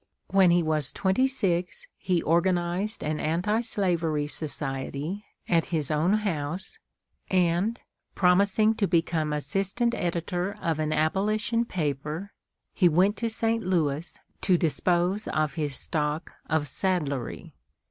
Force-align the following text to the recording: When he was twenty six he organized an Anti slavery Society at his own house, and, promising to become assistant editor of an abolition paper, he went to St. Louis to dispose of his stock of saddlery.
When 0.31 0.49
he 0.49 0.63
was 0.63 0.91
twenty 0.91 1.27
six 1.27 1.85
he 1.99 2.23
organized 2.23 3.03
an 3.03 3.19
Anti 3.19 3.61
slavery 3.61 4.25
Society 4.25 5.23
at 5.47 5.65
his 5.65 5.91
own 5.91 6.13
house, 6.13 6.79
and, 7.29 7.79
promising 8.15 8.73
to 8.77 8.87
become 8.87 9.31
assistant 9.31 9.93
editor 9.93 10.55
of 10.59 10.79
an 10.79 10.91
abolition 10.91 11.65
paper, 11.65 12.33
he 12.73 12.89
went 12.89 13.15
to 13.17 13.29
St. 13.29 13.63
Louis 13.63 14.17
to 14.41 14.57
dispose 14.57 15.27
of 15.27 15.53
his 15.53 15.75
stock 15.75 16.31
of 16.49 16.67
saddlery. 16.67 17.53